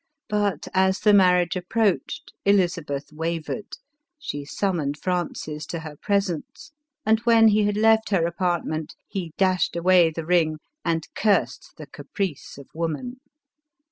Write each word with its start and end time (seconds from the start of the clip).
But, 0.29 0.67
as 0.73 1.01
the 1.01 1.13
marriage 1.13 1.55
approached, 1.55 2.33
Elizabeth 2.43 3.13
wavered; 3.13 3.77
she 4.17 4.43
summoned 4.45 4.97
Francis 4.97 5.67
to 5.67 5.81
her 5.81 5.95
presence; 5.95 6.71
and, 7.05 7.19
when 7.19 7.49
he 7.49 7.65
had 7.65 7.77
left 7.77 8.09
her 8.09 8.25
apartment, 8.25 8.95
he 9.07 9.31
dashed 9.37 9.75
away 9.75 10.09
the 10.09 10.25
ring 10.25 10.57
and 10.83 11.07
cursed 11.13 11.73
the 11.77 11.85
caprice 11.85 12.57
of 12.57 12.65
woman. 12.73 13.17